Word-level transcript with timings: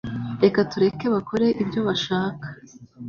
Reka 0.43 0.59
tureke 0.71 1.05
bakore 1.15 1.47
ibyo 1.61 1.79
bashaka 1.87 2.47